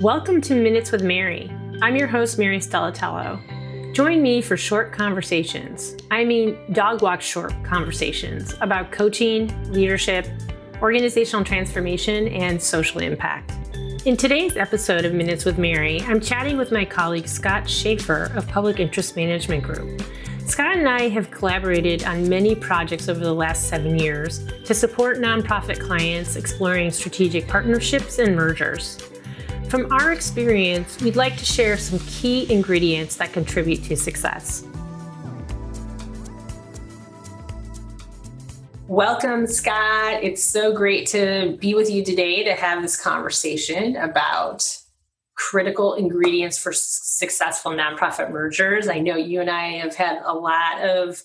[0.00, 1.48] Welcome to Minutes with Mary.
[1.80, 3.94] I'm your host, Mary Stellatello.
[3.94, 5.96] Join me for short conversations.
[6.10, 10.26] I mean, dog walk short conversations about coaching, leadership,
[10.82, 13.52] organizational transformation, and social impact.
[14.04, 18.48] In today's episode of Minutes with Mary, I'm chatting with my colleague Scott Schaefer of
[18.48, 20.02] Public Interest Management Group.
[20.44, 25.18] Scott and I have collaborated on many projects over the last seven years to support
[25.18, 28.98] nonprofit clients exploring strategic partnerships and mergers.
[29.74, 34.64] From our experience, we'd like to share some key ingredients that contribute to success.
[38.86, 40.22] Welcome, Scott.
[40.22, 44.64] It's so great to be with you today to have this conversation about
[45.34, 48.86] critical ingredients for successful nonprofit mergers.
[48.86, 51.20] I know you and I have had a lot of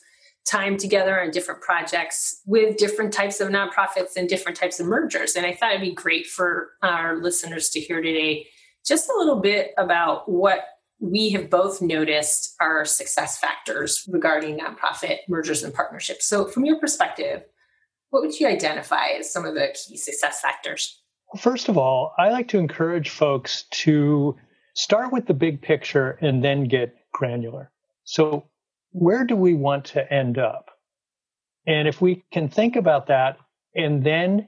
[0.49, 5.35] time together on different projects with different types of nonprofits and different types of mergers.
[5.35, 8.48] And I thought it'd be great for our listeners to hear today
[8.85, 10.66] just a little bit about what
[10.99, 16.25] we have both noticed are success factors regarding nonprofit mergers and partnerships.
[16.25, 17.44] So, from your perspective,
[18.09, 21.02] what would you identify as some of the key success factors?
[21.38, 24.36] First of all, I like to encourage folks to
[24.73, 27.72] start with the big picture and then get granular.
[28.03, 28.48] So,
[28.92, 30.70] where do we want to end up?
[31.68, 33.38] And if we can think about that
[33.76, 34.48] and then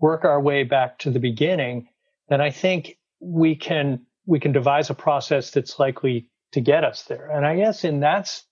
[0.00, 1.88] work our way back to the beginning,
[2.28, 7.02] then I think we can we can devise a process that's likely to get us
[7.02, 7.30] there.
[7.30, 8.42] And I guess in that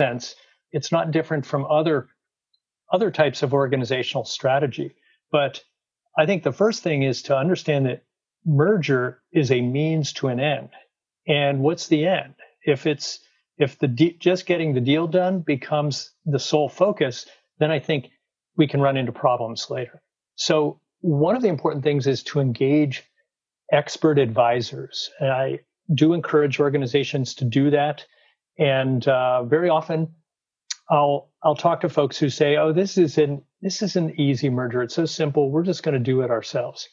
[0.00, 0.36] sense,
[0.70, 2.08] it's not different from other
[2.92, 4.94] other types of organizational strategy.
[5.32, 5.62] But
[6.16, 8.04] I think the first thing is to understand that
[8.46, 10.70] merger is a means to an end.
[11.26, 12.34] And what's the end?
[12.64, 13.18] If it's
[13.58, 17.26] if the de- just getting the deal done becomes the sole focus,
[17.58, 18.10] then I think
[18.56, 20.02] we can run into problems later.
[20.36, 23.04] So one of the important things is to engage
[23.72, 25.10] expert advisors.
[25.20, 25.60] And I
[25.94, 28.04] do encourage organizations to do that.
[28.58, 30.14] And uh, very often,
[30.90, 34.50] I'll I'll talk to folks who say, "Oh, this is an this is an easy
[34.50, 34.82] merger.
[34.82, 35.50] It's so simple.
[35.50, 36.88] We're just going to do it ourselves."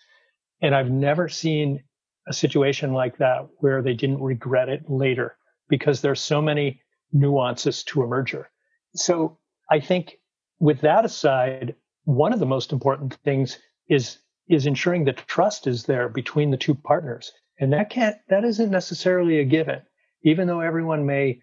[0.62, 1.84] And I've never seen
[2.28, 5.36] a situation like that where they didn't regret it later
[5.72, 6.82] because there's so many
[7.14, 8.50] nuances to a merger.
[8.94, 9.40] So
[9.72, 10.18] I think
[10.60, 14.18] with that aside, one of the most important things is
[14.50, 17.32] is ensuring that trust is there between the two partners.
[17.60, 19.82] And that can't that isn't necessarily a given.
[20.24, 21.42] Even though everyone may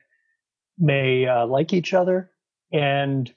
[0.78, 2.30] may uh, like each other
[2.70, 3.32] and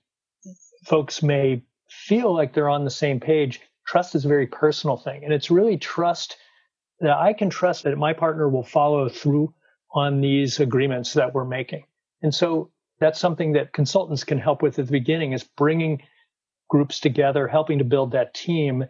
[0.85, 5.23] folks may feel like they're on the same page, trust is a very personal thing.
[5.23, 6.35] And it's really trust
[7.00, 9.53] that I can trust that my partner will follow through
[9.94, 11.84] on these agreements that we're making.
[12.22, 16.02] And so that's something that consultants can help with at the beginning is bringing
[16.69, 18.85] groups together, helping to build that team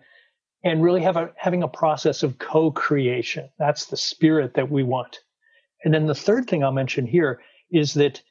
[0.63, 3.49] and really have a, having a process of co-creation.
[3.57, 5.19] That's the spirit that we want.
[5.83, 7.41] And then the third thing I'll mention here
[7.71, 8.21] is that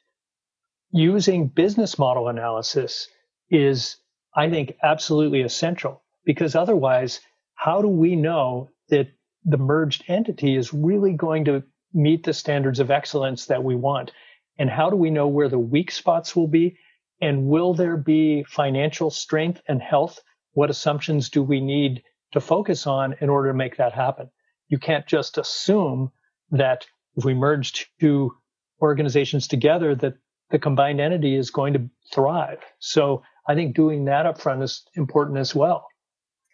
[0.91, 3.09] using business model analysis
[3.49, 3.97] is,
[4.35, 7.19] I think, absolutely essential because otherwise,
[7.55, 9.09] how do we know that
[9.43, 14.11] the merged entity is really going to meet the standards of excellence that we want?
[14.57, 16.77] And how do we know where the weak spots will be?
[17.21, 20.19] And will there be financial strength and health?
[20.53, 24.29] What assumptions do we need to focus on in order to make that happen?
[24.69, 26.11] You can't just assume
[26.51, 28.33] that if we merge two
[28.81, 30.15] organizations together, that
[30.49, 32.59] the combined entity is going to thrive.
[32.79, 35.87] So I think doing that upfront is important as well.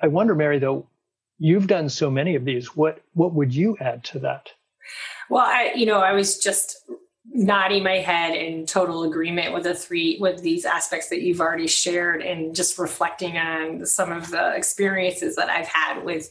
[0.02, 0.90] I wonder, Mary, though,
[1.38, 2.76] you've done so many of these.
[2.76, 4.50] What what would you add to that?
[5.30, 6.78] Well, I, you know, I was just
[7.30, 11.68] nodding my head in total agreement with the three with these aspects that you've already
[11.68, 16.30] shared and just reflecting on some of the experiences that I've had with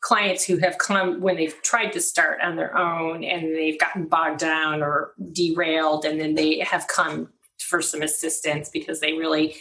[0.00, 4.06] clients who have come when they've tried to start on their own and they've gotten
[4.06, 7.28] bogged down or derailed and then they have come
[7.58, 9.54] for some assistance because they really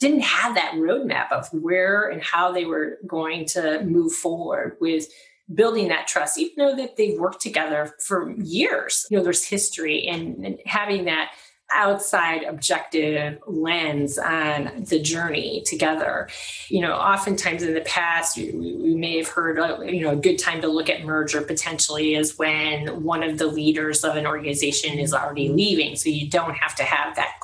[0.00, 5.06] didn't have that roadmap of where and how they were going to move forward with
[5.52, 9.06] building that trust, even though that they've worked together for years.
[9.10, 11.32] You know, there's history and, and having that
[11.70, 16.28] outside objective lens on the journey together.
[16.68, 20.16] You know, oftentimes in the past, we, we may have heard, uh, you know, a
[20.16, 24.26] good time to look at merger potentially is when one of the leaders of an
[24.26, 25.96] organization is already leaving.
[25.96, 27.34] So you don't have to have that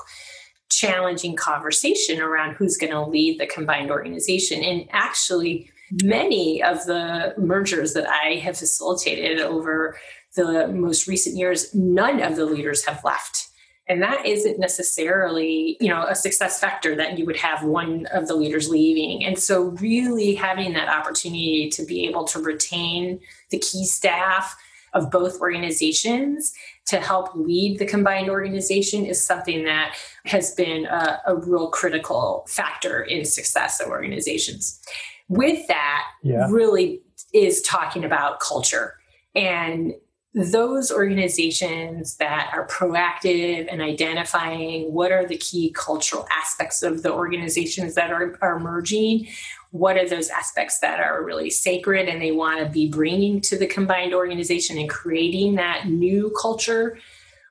[0.70, 4.62] challenging conversation around who's going to lead the combined organization.
[4.62, 5.70] And actually,
[6.02, 9.96] many of the mergers that I have facilitated over
[10.36, 13.48] the most recent years, none of the leaders have left.
[13.86, 18.26] and that isn't necessarily you know a success factor that you would have one of
[18.28, 23.20] the leaders leaving and so really having that opportunity to be able to retain
[23.50, 24.56] the key staff
[24.94, 26.52] of both organizations
[26.87, 32.46] to help lead the combined organization is something that has been a, a real critical
[32.49, 34.81] factor in success of organizations
[35.29, 36.46] with that yeah.
[36.50, 37.02] really
[37.32, 38.94] is talking about culture
[39.35, 39.94] and
[40.35, 47.12] those organizations that are proactive and identifying what are the key cultural aspects of the
[47.12, 49.29] organizations that are, are emerging
[49.75, 53.59] what are those aspects that are really sacred and they want to be bringing to
[53.59, 56.97] the combined organization and creating that new culture?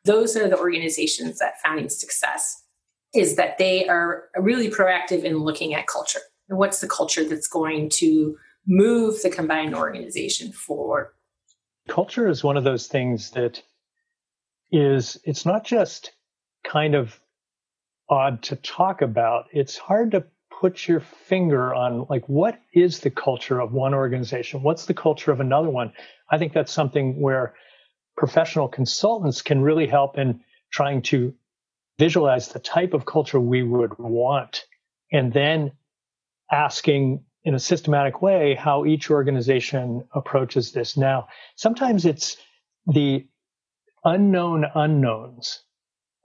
[0.06, 2.64] Those are the organizations that finding success
[3.14, 6.22] is that they are really proactive in looking at culture.
[6.48, 11.12] And what's the culture that's going to move the combined organization forward?
[11.90, 13.62] Culture is one of those things that
[14.72, 16.14] is it's not just
[16.64, 17.20] kind of
[18.10, 19.48] odd to talk about.
[19.52, 20.24] It's hard to
[20.64, 25.32] put your finger on like what is the culture of one organization what's the culture
[25.32, 25.92] of another one
[26.32, 27.54] i think that's something where
[28.16, 30.40] professional consultants can really help in
[30.72, 31.34] trying to
[32.00, 34.66] visualize the type of culture we would want
[35.12, 35.72] and then
[36.52, 40.96] asking in a systematic way how each organization approaches this.
[40.96, 42.38] Now, sometimes it's
[42.88, 43.28] the
[44.06, 45.62] unknown unknowns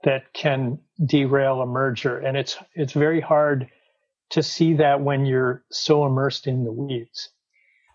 [0.03, 3.69] that can derail a merger, and it's it's very hard
[4.29, 7.29] to see that when you're so immersed in the weeds.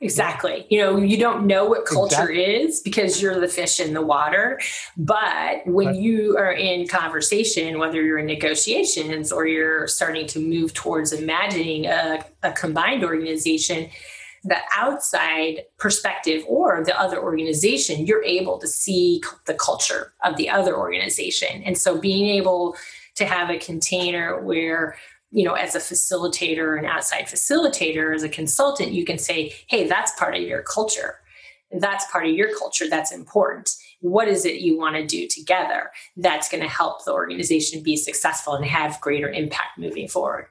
[0.01, 0.67] Exactly.
[0.69, 2.45] You know, you don't know what culture exactly.
[2.45, 4.61] is because you're the fish in the water.
[4.99, 5.97] But when right.
[5.97, 11.87] you are in conversation, whether you're in negotiations or you're starting to move towards imagining
[11.87, 13.89] a, a combined organization,
[14.43, 20.51] the outside perspective or the other organization, you're able to see the culture of the
[20.51, 21.63] other organization.
[21.63, 22.77] And so being able
[23.15, 24.97] to have a container where
[25.35, 29.89] you know, as a facilitator, an outside facilitator, as a consultant, you can say, hey,
[29.89, 31.17] that's part of your culture.
[31.73, 32.89] That's part of your culture.
[32.89, 33.75] That's important.
[34.01, 37.97] What is it you want to do together that's going to help the organization be
[37.97, 40.47] successful and have greater impact moving forward?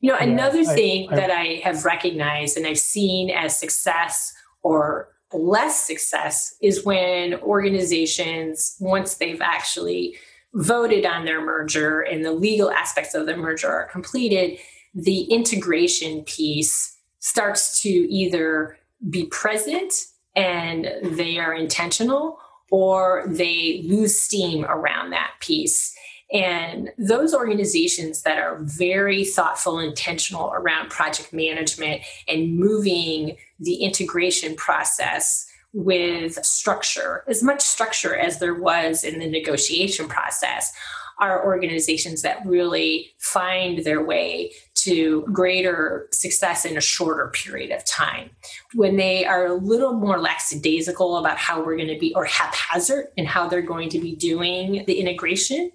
[0.00, 3.58] You know, yeah, another thing I, I, that I have recognized and I've seen as
[3.58, 4.32] success
[4.62, 10.16] or less success is when organizations, once they've actually
[10.54, 14.58] voted on their merger and the legal aspects of the merger are completed,
[14.94, 19.92] the integration piece starts to either be present
[20.34, 22.38] and they are intentional
[22.70, 25.94] or they lose steam around that piece.
[26.32, 34.54] And those organizations that are very thoughtful, intentional around project management and moving the integration
[34.54, 40.72] process with structure, as much structure as there was in the negotiation process,
[41.20, 47.84] are organizations that really find their way to greater success in a shorter period of
[47.84, 48.30] time.
[48.74, 53.08] When they are a little more lackadaisical about how we're going to be, or haphazard
[53.16, 55.70] in how they're going to be doing the integration,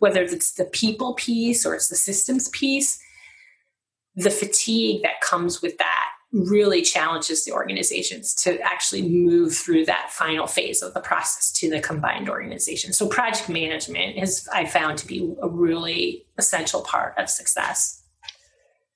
[0.00, 3.00] whether it's the people piece or it's the systems piece,
[4.16, 10.10] the fatigue that comes with that really challenges the organizations to actually move through that
[10.12, 12.92] final phase of the process to the combined organization.
[12.92, 18.02] So project management is I found to be a really essential part of success.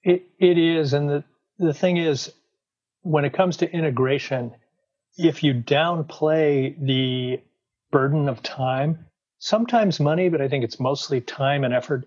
[0.03, 1.25] It it is and the
[1.59, 2.33] the thing is
[3.03, 4.53] when it comes to integration
[5.17, 7.41] if you downplay the
[7.91, 9.07] burden of time
[9.39, 12.07] sometimes money but I think it's mostly time and effort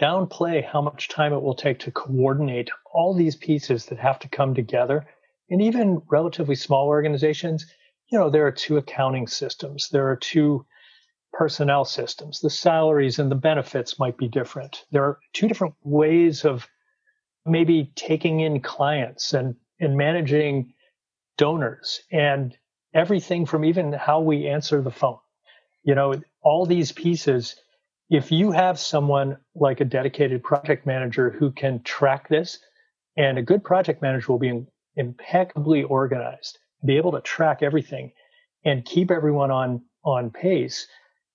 [0.00, 4.28] downplay how much time it will take to coordinate all these pieces that have to
[4.28, 5.06] come together.
[5.50, 7.66] And even relatively small organizations,
[8.10, 10.64] you know, there are two accounting systems, there are two
[11.32, 12.40] personnel systems.
[12.40, 14.84] The salaries and the benefits might be different.
[14.90, 16.66] There are two different ways of
[17.44, 20.72] maybe taking in clients and, and managing
[21.36, 22.56] donors and
[22.94, 25.18] everything from even how we answer the phone.
[25.82, 27.56] You know, all these pieces
[28.10, 32.58] if you have someone like a dedicated project manager who can track this,
[33.16, 34.64] and a good project manager will be
[34.96, 38.12] impeccably organized, be able to track everything
[38.64, 40.86] and keep everyone on, on pace,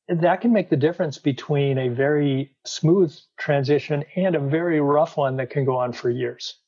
[0.09, 5.37] that can make the difference between a very smooth transition and a very rough one
[5.37, 6.59] that can go on for years.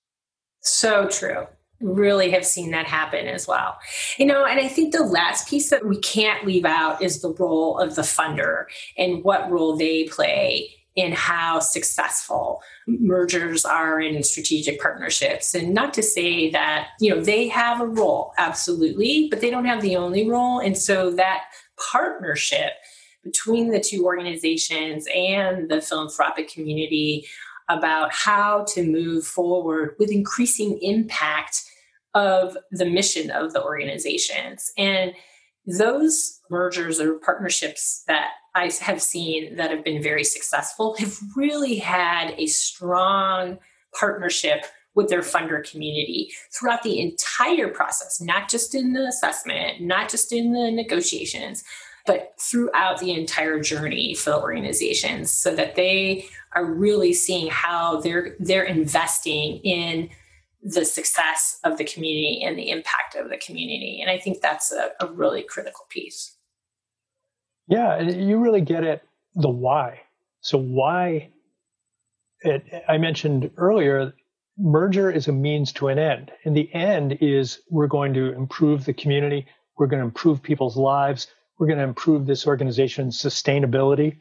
[0.62, 1.47] So true
[1.85, 3.77] really have seen that happen as well.
[4.17, 7.33] You know, and I think the last piece that we can't leave out is the
[7.33, 8.65] role of the funder
[8.97, 15.53] and what role they play in how successful mergers are in strategic partnerships.
[15.53, 19.65] And not to say that, you know, they have a role, absolutely, but they don't
[19.65, 20.59] have the only role.
[20.59, 21.43] And so that
[21.91, 22.71] partnership
[23.23, 27.27] between the two organizations and the philanthropic community
[27.67, 31.63] about how to move forward with increasing impact
[32.15, 34.72] of the mission of the organizations.
[34.77, 35.13] And
[35.67, 41.75] those mergers or partnerships that I have seen that have been very successful have really
[41.75, 43.60] had a strong
[44.00, 50.10] partnership with their funder community throughout the entire process, not just in the assessment, not
[50.10, 51.63] just in the negotiations,
[52.05, 58.00] but throughout the entire journey for the organizations so that they are really seeing how
[58.00, 60.10] they're they're investing in
[60.65, 64.00] the success of the community and the impact of the community.
[64.01, 66.36] And I think that's a, a really critical piece.
[67.67, 69.03] Yeah, you really get it
[69.36, 70.01] the why.
[70.41, 71.29] So why
[72.41, 74.13] it, I mentioned earlier,
[74.57, 76.31] merger is a means to an end.
[76.45, 79.45] And the end is we're going to improve the community,
[79.77, 81.27] we're going to improve people's lives,
[81.60, 84.17] we're going to improve this organization's sustainability.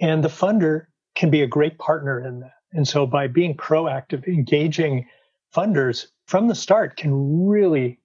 [0.00, 0.86] And the funder
[1.16, 2.52] can be a great partner in that.
[2.72, 5.06] And so by being proactive, engaging
[5.54, 8.00] funders from the start can really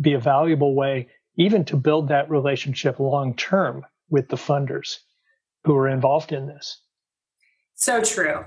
[0.00, 4.98] be a valuable way even to build that relationship long term with the funders
[5.64, 6.80] who are involved in this.
[7.78, 8.42] So true.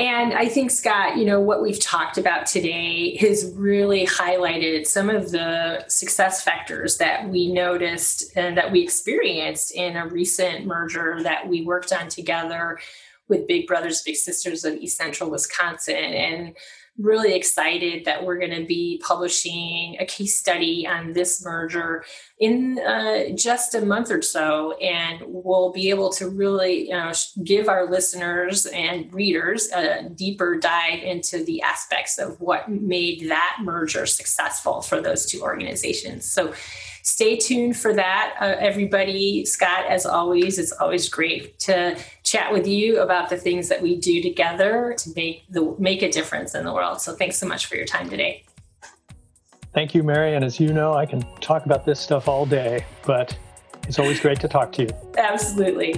[0.00, 5.08] And I think, Scott, you know, what we've talked about today has really highlighted some
[5.08, 11.22] of the success factors that we noticed and that we experienced in a recent merger
[11.22, 12.80] that we worked on together
[13.28, 15.94] with Big Brothers Big Sisters of East Central Wisconsin.
[15.94, 16.56] And
[16.98, 22.04] really excited that we're going to be publishing a case study on this merger
[22.38, 24.72] in uh, just a month or so.
[24.78, 30.56] And we'll be able to really you know, give our listeners and readers a deeper
[30.56, 36.30] dive into the aspects of what made that merger successful for those two organizations.
[36.30, 36.54] So
[37.04, 39.44] stay tuned for that, uh, everybody.
[39.44, 43.96] Scott, as always, it's always great to chat with you about the things that we
[43.96, 47.00] do together to make the make a difference in the world.
[47.00, 48.44] So thanks so much for your time today.
[49.74, 50.34] Thank you, Mary.
[50.34, 53.36] And as you know, I can talk about this stuff all day, but
[53.86, 54.88] it's always great to talk to you.
[55.18, 55.94] Absolutely.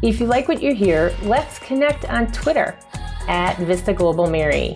[0.01, 2.79] If you like what you hear, let's connect on Twitter
[3.29, 4.75] at Vista Global Mary.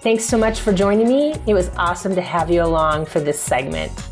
[0.00, 1.34] Thanks so much for joining me.
[1.46, 4.07] It was awesome to have you along for this segment.